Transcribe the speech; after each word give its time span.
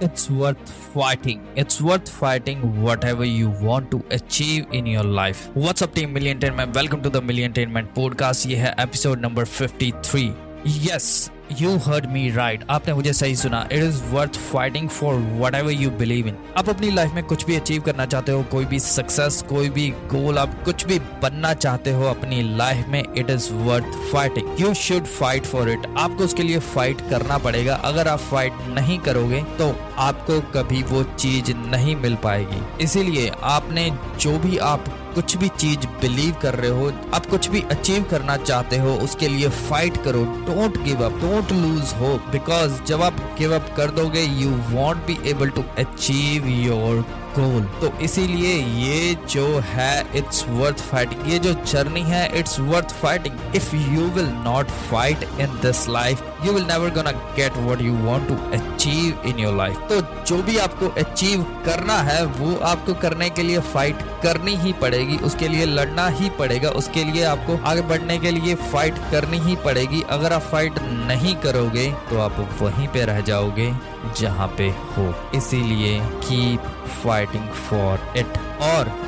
it's 0.00 0.30
worth 0.30 0.70
fighting. 0.94 1.40
It's 1.56 1.80
worth 1.80 2.08
fighting 2.08 2.82
whatever 2.82 3.24
you 3.24 3.50
want 3.50 3.90
to 3.90 4.02
achieve 4.10 4.66
in 4.72 4.86
your 4.86 5.04
life. 5.04 5.48
What's 5.54 5.82
up 5.82 5.94
team 5.94 6.14
Milliontainment? 6.14 6.74
Welcome 6.74 7.02
to 7.02 7.10
the 7.10 7.20
Milliontainment 7.20 7.86
podcast. 7.98 8.46
है 8.46 8.74
episode 8.76 9.20
number 9.20 9.44
53. 9.44 10.32
Yes, 10.66 11.30
you 11.60 11.76
heard 11.86 12.06
me 12.12 12.28
right 12.30 12.64
आपने 12.70 12.94
मुझे 12.94 13.12
सही 13.12 13.36
सुना. 13.36 13.66
It 13.72 13.82
is 13.82 14.02
worth 14.10 14.36
fighting 14.52 14.88
for 14.88 15.14
whatever 15.54 15.72
you 15.72 15.90
believe 15.92 16.26
in 16.28 16.36
आप 16.56 16.68
अपनी 16.68 16.90
life 16.90 17.12
में 17.14 17.22
कुछ 17.24 17.44
भी 17.46 17.56
अचीव 17.56 17.82
करना 17.82 18.06
चाहते 18.06 18.32
हो, 18.32 18.42
कोई 18.42 18.64
भी 18.64 18.78
सक्सेस 18.80 19.42
कोई 19.48 19.68
भी 19.70 19.88
गोल 20.12 20.38
आप 20.38 20.62
कुछ 20.64 20.86
भी 20.86 20.98
बनना 21.22 21.52
चाहते 21.54 21.92
हो 21.92 22.04
अपनी 22.06 22.40
लाइफ 22.56 22.88
में 22.88 23.02
it 23.02 23.30
is 23.30 23.52
worth 23.52 23.98
fighting 24.12 24.60
you 24.60 24.72
should 24.76 25.06
fight 25.18 25.46
for 25.46 25.70
it 25.70 25.86
आपको 25.98 26.24
उसके 26.24 26.42
लिए 26.42 26.58
फाइट 26.70 27.00
करना 27.10 27.38
पड़ेगा. 27.38 27.74
अगर 27.74 28.08
आप 28.08 28.18
फाइट 28.20 28.52
नहीं 28.70 28.98
करोगे 29.00 29.42
तो 29.58 29.74
आपको 30.00 30.40
कभी 30.52 30.82
वो 30.82 31.02
चीज़ 31.14 31.52
नहीं 31.56 31.96
मिल 31.96 32.16
पाएगी. 32.22 32.62
इसीलिए 32.84 33.30
आपने 33.42 33.90
जो 34.20 34.38
भी 34.38 34.56
आप 34.58 34.84
कुछ 35.14 35.36
भी 35.36 35.48
चीज़ 35.50 35.86
बिलीव 36.00 36.34
कर 36.42 36.54
रहे 36.54 36.70
हो, 36.70 36.90
आप 37.14 37.26
कुछ 37.26 37.48
भी 37.50 37.60
अचीव 37.70 38.02
करना 38.10 38.36
चाहते 38.38 38.78
हो, 38.78 38.94
उसके 39.04 39.28
लिए 39.28 39.48
फाइट 39.62 39.96
करो। 40.04 40.24
Don't 40.46 40.82
give 40.84 41.04
up 41.04 41.20
don't 41.20 41.52
lose 41.52 41.94
हो 42.00 42.14
बिकॉज़ 42.32 42.82
जब 42.84 43.02
आप 43.02 43.20
गिव 43.38 43.54
अप 43.54 43.74
कर 43.76 43.90
दोगे 43.92 44.22
you 44.22 44.50
won't 44.70 45.06
be 45.06 45.18
able 45.30 45.50
to 45.50 45.64
achieve 45.78 46.48
your 46.48 47.04
goal 47.38 47.62
तो 47.80 47.92
इसीलिए 48.04 48.54
ये 48.80 49.14
जो 49.30 49.46
है 49.66 49.92
इट्स 50.16 50.44
वर्थ 50.48 50.80
फाइटिंग 50.90 51.30
ये 51.32 51.38
जो 51.38 51.52
जर्नी 51.66 52.02
है 52.10 52.24
it's 52.38 52.58
worth 52.60 52.94
fighting 53.02 53.56
if 53.56 53.74
you 53.76 54.08
will 54.16 54.30
not 54.44 54.70
fight 54.90 55.28
in 55.40 55.58
this 55.62 55.88
life 55.88 56.22
you 56.44 56.52
will 56.52 56.66
never 56.66 56.90
gonna 56.94 57.10
get 57.36 57.56
what 57.56 57.80
you 57.80 57.96
want 58.04 58.28
to 58.28 58.36
achieve 58.58 59.28
in 59.28 59.38
your 59.38 59.56
life 59.56 59.86
तो 59.88 60.00
जो 60.26 60.42
भी 60.42 60.56
आपको 60.58 60.88
अचीव 61.00 61.42
करना 61.66 61.96
है, 62.02 62.24
वो 62.24 62.54
आपको 62.64 62.94
करने 63.02 63.28
के 63.30 63.42
लिए 63.42 63.58
फाइट 63.72 64.02
करनी 64.22 64.54
ही 64.56 64.72
पड़ेगी. 64.72 65.16
उसके 65.26 65.48
लिए 65.48 65.64
लड़ना 65.66 66.06
ही 66.08 66.30
पड़ेगा. 66.38 66.68
उसके 66.70 67.04
लिए 67.04 67.24
आपको 67.24 67.56
आगे 67.68 67.82
बढ़ने 67.88 68.18
के 68.18 68.30
लिए 68.30 68.54
फाइट 68.72 68.98
करनी 69.10 69.38
ही 69.38 69.56
पड़ेगी. 69.64 70.02
अगर 70.10 70.32
आप 70.32 70.42
फाइट 70.42 70.78
नहीं 71.08 71.34
करोगे 71.36 71.90
तो 72.10 72.18
आप 72.20 72.36
वहीं 72.60 72.88
पे 72.88 73.04
रह 73.04 73.20
जाओगे. 73.20 73.72
जहाँ 74.20 74.48
पे 74.58 74.68
हो। 74.68 75.14
इसीलिए 75.34 76.00
कीप 76.00 76.60
फाइटिंग 77.04 77.48
फॉर 77.48 78.12
इट 78.16 78.38
और 78.62 79.00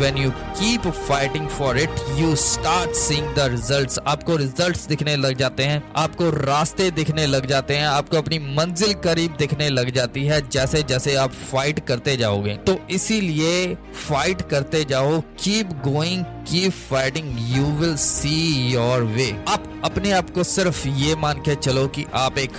when 0.00 0.16
you 0.16 0.30
keep 0.56 0.84
fighting 1.06 1.46
for 1.48 1.70
it, 1.82 2.00
you 2.16 2.26
start 2.36 2.92
seeing 2.94 3.28
the 3.36 3.46
results. 3.52 3.98
आपको 4.06 4.36
results 4.36 4.88
दिखने 4.88 5.16
लग 5.16 5.36
जाते 5.36 5.62
हैं, 5.62 5.82
आपको 5.96 6.30
रास्ते 6.30 6.90
दिखने 6.90 7.26
लग 7.26 7.46
जाते 7.46 7.76
हैं, 7.76 7.86
आपको 7.86 8.16
अपनी 8.16 8.38
मंजिल 8.38 8.92
करीब 8.94 9.36
दिखने 9.38 9.68
लग 9.68 9.90
जाती 9.90 10.24
है 10.24 10.40
जैसे 10.48 10.82
जैसे 10.82 11.14
आप 11.14 11.32
फाइट 11.52 11.80
करते 11.86 12.16
जाओगे। 12.16 12.54
तो 12.56 12.78
इसीलिए 12.90 13.74
फाइट 14.08 14.42
करते 14.42 14.84
जाओ 14.84 15.20
keep 15.20 15.72
going 15.86 16.24
keep 16.24 16.72
fighting 16.90 17.36
you 17.56 17.64
will 17.80 17.96
see 17.96 18.38
your 18.72 19.02
way 19.02 19.30
आप 19.48 19.64
अपने 19.84 20.10
आप 20.10 20.30
को 20.30 20.44
सिर्फ़ 20.44 20.88
ये 20.88 21.14
मान 21.16 21.38
के 21.38 21.54
चलो 21.54 21.86
कि 21.88 22.06
आप 22.14 22.38
एक 22.38 22.52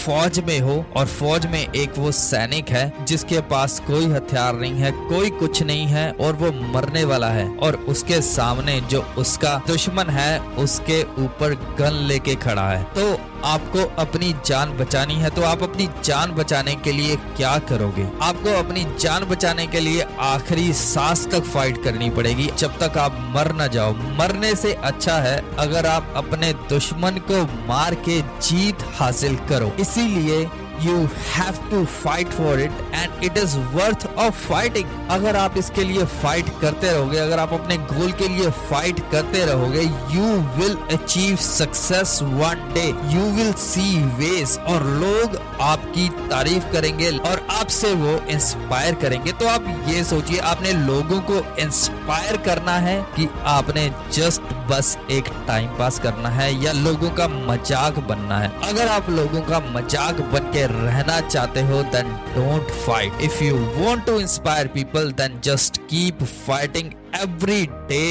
फौज 0.00 0.38
में 0.40 0.58
हो 0.60 0.84
और 0.96 1.06
फौज 1.08 1.46
में 1.46 1.60
एक 1.60 1.98
वो 1.98 2.10
सैनिक 2.12 2.70
है 2.70 2.92
जिसके 3.02 3.40
पास 3.50 3.78
कोई 3.86 4.06
हथियार 4.06 4.54
नहीं 4.54 4.74
है, 4.74 4.90
कोई 4.90 5.30
कुछ 5.30 5.62
नहीं 5.62 5.86
है 5.86 6.10
और 6.12 6.32
वो 6.34 6.52
मरने 6.74 7.04
वाला 7.04 7.28
है। 7.30 7.48
और 7.58 7.74
उसके 7.88 8.20
सामने 8.22 8.80
जो 8.80 9.02
उसका 9.18 9.56
दुश्मन 9.66 10.10
है, 10.10 10.38
उसके 10.58 11.02
ऊपर 11.18 11.54
गन 11.78 12.04
लेके 12.08 12.34
खड़ा 12.36 12.68
है। 12.68 12.82
तो 12.94 13.18
आपको 13.44 13.84
अपनी 13.98 14.32
जान 14.46 14.76
बचानी 14.78 15.14
है 15.14 15.28
तो 15.30 15.42
आप 15.42 15.62
अपनी 15.62 15.88
जान 16.04 16.32
बचाने 16.32 16.74
के 16.76 16.92
लिए 16.92 17.16
क्या 17.36 17.56
करोगे? 17.68 18.06
आपको 18.22 18.56
अपनी 18.58 18.84
जान 19.00 19.24
बचाने 19.24 19.66
के 19.66 19.80
लिए 19.80 20.06
आखिरी 20.20 20.72
सांस 20.72 21.26
तक 21.32 21.44
फाइट 21.44 21.82
करनी 21.84 22.10
पड़ेगी। 22.10 22.50
जब 22.58 22.78
तक 22.78 22.98
आप 22.98 23.16
मर 23.36 23.52
न 23.54 23.68
जाओ। 23.68 23.92
मरने 24.18 24.54
से 24.54 24.72
अच्छा 24.72 25.18
है 25.18 25.38
अगर 25.58 25.86
आप 25.86 26.12
अपने 26.16 26.52
दुश्मन 26.68 27.20
को 27.30 27.42
मार 27.68 27.94
के 28.08 28.20
जीत 28.20 28.84
हासिल 28.94 29.36
करो। 29.48 29.72
इसीलिए 29.90 30.44
you 30.82 30.96
have 31.28 31.58
to 31.70 31.84
fight 31.94 32.28
for 32.32 32.60
it 32.60 32.72
and 32.94 33.24
it 33.24 33.38
is 33.38 33.56
worth 33.74 34.06
of 34.16 34.46
fighting 34.46 34.88
अगर 35.10 35.36
आप 35.36 35.56
इसके 35.58 35.84
लिए 35.84 36.04
फाइट 36.22 36.48
करते 36.60 36.92
रहोगे, 36.92 37.18
अगर 37.18 37.38
आप 37.38 37.52
अपने 37.52 37.76
गोल 37.92 38.12
के 38.12 38.28
लिए 38.28 38.50
फाइट 38.70 39.00
करते 39.12 39.44
रहोगे 39.46 39.82
you 40.14 40.26
will 40.56 40.76
achieve 40.92 41.36
success 41.38 42.18
one 42.22 42.68
day 42.74 42.86
you 43.14 43.30
will 43.34 43.52
see 43.60 44.02
ways 44.16 44.58
और 44.68 44.84
लोग 44.96 45.36
आपकी 45.62 46.08
तारीफ़ 46.30 46.72
करेंगे 46.72 47.10
और 47.20 47.46
आपसे 47.50 47.92
वो 47.94 48.18
इंस्पायर 48.30 48.94
करेंगे। 48.96 49.32
तो 49.32 49.46
आप 49.48 49.64
ये 49.88 50.02
सोचिए, 50.04 50.38
आपने 50.40 50.72
लोगों 50.74 51.20
को 51.22 51.38
इंस्पायर 51.62 52.36
करना 52.44 52.72
है 52.78 52.96
कि 53.16 53.28
आपने 53.48 53.88
जस्ट 54.12 54.52
बस 54.70 54.96
एक 55.10 55.28
टाइम 55.46 55.68
पास 55.78 55.98
करना 55.98 56.28
है 56.30 56.52
या 56.64 56.72
लोगों 56.74 57.10
का 57.10 57.26
मज़ाक 57.28 57.98
बनना 58.08 58.38
है। 58.38 58.50
अगर 58.64 58.88
आप 58.88 59.10
लोगों 59.10 59.40
का 59.42 59.60
मज़ाक 59.70 60.20
बन 60.32 60.50
के 60.52 60.66
रहना 60.72 61.20
चाहते 61.20 61.62
हो 61.62 61.82
then 61.92 62.12
don't 62.34 62.70
fight 62.86 63.22
if 63.22 63.42
you 63.44 63.56
want 63.56 64.04
to 64.06 64.18
inspire 64.20 64.66
people 64.66 65.12
then 65.12 65.40
just 65.44 65.78
keep 65.84 66.22
fighting 66.22 66.92
every 67.22 67.64
day 67.88 68.04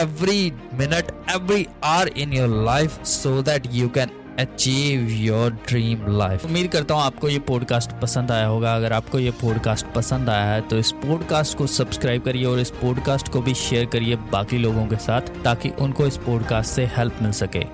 every 0.00 0.52
minute 0.74 1.10
every 1.34 1.66
hour 1.84 2.08
in 2.08 2.32
your 2.32 2.62
life 2.64 3.02
so 3.06 3.40
that 3.42 3.68
you 3.72 3.88
can 3.88 4.10
achieve 4.40 5.08
your 5.10 5.50
dream 5.68 6.04
life 6.18 6.44
उम्मीद 6.44 6.66
करता 6.72 6.94
हूँ 6.94 7.02
आपको 7.02 7.28
ये 7.28 7.38
पॉडकास्ट 7.38 7.92
पसंद 8.00 8.30
आया 8.30 8.46
होगा। 8.46 8.74
अगर 8.76 8.92
आपको 8.92 9.18
ये 9.18 9.30
पॉडकास्ट 9.30 9.86
पसंद 9.94 10.30
आया 10.30 10.52
है 10.52 10.60
तो 10.60 10.78
इस 10.78 10.90
पॉडकास्ट 11.04 11.56
को 11.58 11.66
सब्सक्राइब 11.66 12.22
करिए 12.22 12.44
और 12.44 12.60
इस 12.60 12.70
पॉडकास्ट 12.82 13.28
को 13.28 13.40
भी 13.42 13.54
शेयर 13.54 13.86
करिए 13.86 14.16
बाकी 14.32 14.58
लोगों 14.58 14.86
के 14.86 14.96
साथ, 14.96 15.20
ताकि 15.44 15.68
उनको 15.80 16.06
इस 16.06 16.16
पॉडकास्ट 16.16 16.70
से 16.70 16.84
हेल्प 16.96 17.18
मिल 17.22 17.32
सके। 17.32 17.64